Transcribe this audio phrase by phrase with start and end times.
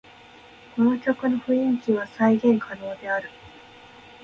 [0.75, 3.29] この曲の雰囲気は再現可能である